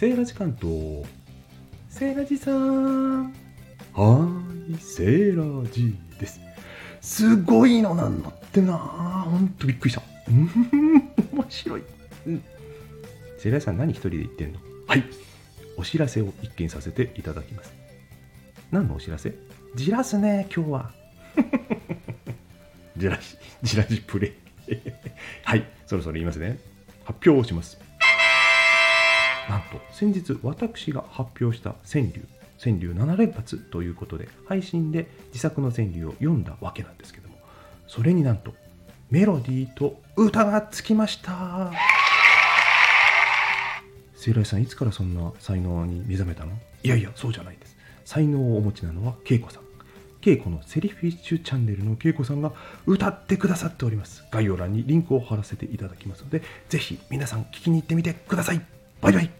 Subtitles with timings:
[0.00, 1.04] セーラジ関東
[1.90, 3.24] セーラジさん。
[3.24, 6.40] はーいセーラジです。
[7.02, 10.02] すごいのなんのってなほんとびっくりした。
[10.30, 10.48] うん
[11.34, 11.82] 面白い、
[12.28, 12.42] うん、
[13.36, 14.60] セーラジさん何一人で言ってんの？
[14.86, 15.04] はい。
[15.76, 17.74] お知らせを一見させていただきます。
[18.70, 19.34] 何のお知らせ？
[19.74, 20.92] じらすね今日は。
[22.96, 24.32] じらしじらしプレイ。
[25.44, 25.66] はい。
[25.84, 26.58] そろそろ言いますね。
[27.04, 27.89] 発表をします
[29.92, 32.26] 先日私が発表した川柳
[32.62, 37.36] 川柳7連発ということで配信で自作の川柳を読んだわけなんですけども
[37.86, 38.54] それになんと
[39.10, 41.72] メロディーと歌がつきました。
[44.14, 46.52] セイライさんいつからそんな才能に目覚めたの？
[46.82, 47.76] いやいやそうじゃないです。
[48.04, 49.62] 才能をお持ちなのは恵子さん。
[50.22, 52.52] 恵子のセリフィッシュチャンネルの恵子さんが
[52.84, 54.22] 歌ってくださっております。
[54.30, 58.60] 概要欄にリンクを貼らせていただきますのでぜひ皆さん聞きに行ってみてください。
[59.00, 59.39] バイバイ。